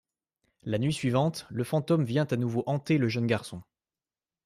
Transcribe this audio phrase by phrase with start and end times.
[0.63, 3.61] La nuit suivante, le fantôme vient à nouveau hanter le jeune garçon.